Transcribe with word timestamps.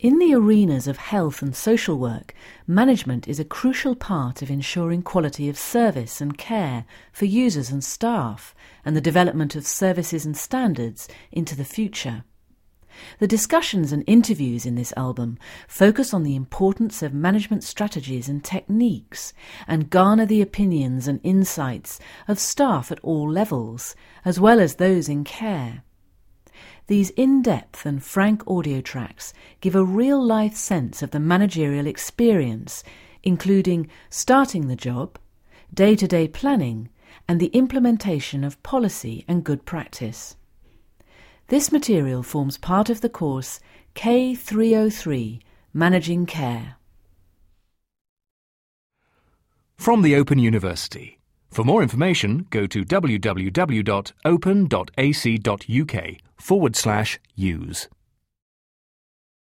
In 0.00 0.20
the 0.20 0.32
arenas 0.32 0.86
of 0.86 0.96
health 0.96 1.42
and 1.42 1.56
social 1.56 1.98
work, 1.98 2.32
management 2.68 3.26
is 3.26 3.40
a 3.40 3.44
crucial 3.44 3.96
part 3.96 4.42
of 4.42 4.48
ensuring 4.48 5.02
quality 5.02 5.48
of 5.48 5.58
service 5.58 6.20
and 6.20 6.38
care 6.38 6.84
for 7.12 7.24
users 7.24 7.70
and 7.70 7.82
staff, 7.82 8.54
and 8.84 8.94
the 8.94 9.00
development 9.00 9.56
of 9.56 9.66
services 9.66 10.24
and 10.24 10.36
standards 10.36 11.08
into 11.32 11.56
the 11.56 11.64
future. 11.64 12.22
The 13.18 13.26
discussions 13.26 13.90
and 13.90 14.04
interviews 14.06 14.64
in 14.64 14.76
this 14.76 14.94
album 14.96 15.36
focus 15.66 16.14
on 16.14 16.22
the 16.22 16.36
importance 16.36 17.02
of 17.02 17.12
management 17.12 17.64
strategies 17.64 18.28
and 18.28 18.44
techniques 18.44 19.32
and 19.66 19.90
garner 19.90 20.26
the 20.26 20.40
opinions 20.40 21.08
and 21.08 21.18
insights 21.24 21.98
of 22.28 22.38
staff 22.38 22.92
at 22.92 23.00
all 23.02 23.28
levels, 23.28 23.96
as 24.24 24.38
well 24.38 24.60
as 24.60 24.76
those 24.76 25.08
in 25.08 25.24
care. 25.24 25.82
These 26.88 27.10
in 27.10 27.42
depth 27.42 27.84
and 27.84 28.02
frank 28.02 28.42
audio 28.48 28.80
tracks 28.80 29.34
give 29.60 29.76
a 29.76 29.84
real 29.84 30.24
life 30.24 30.56
sense 30.56 31.02
of 31.02 31.10
the 31.10 31.20
managerial 31.20 31.86
experience, 31.86 32.82
including 33.22 33.90
starting 34.08 34.68
the 34.68 34.76
job, 34.76 35.18
day 35.72 35.94
to 35.96 36.08
day 36.08 36.26
planning, 36.26 36.88
and 37.28 37.40
the 37.40 37.48
implementation 37.48 38.42
of 38.42 38.62
policy 38.62 39.26
and 39.28 39.44
good 39.44 39.66
practice. 39.66 40.36
This 41.48 41.70
material 41.70 42.22
forms 42.22 42.56
part 42.56 42.88
of 42.88 43.02
the 43.02 43.10
course 43.10 43.60
K303 43.94 45.42
Managing 45.74 46.24
Care. 46.24 46.76
From 49.76 50.00
the 50.00 50.16
Open 50.16 50.38
University. 50.38 51.18
For 51.50 51.64
more 51.64 51.82
information, 51.82 52.46
go 52.48 52.66
to 52.66 52.82
www.open.ac.uk 52.82 53.48
forward 56.40 56.76
slash 56.76 57.18
use. 57.34 57.88